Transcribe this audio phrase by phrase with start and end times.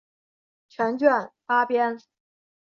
[0.67, 2.01] 全卷八编。